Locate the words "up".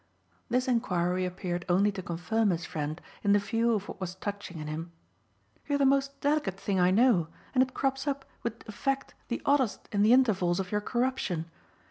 8.07-8.25